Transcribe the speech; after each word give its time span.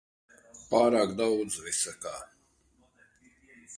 Pārāk 0.71 1.13
daudz 1.21 1.59
visa 1.67 1.95
kā. 2.07 2.15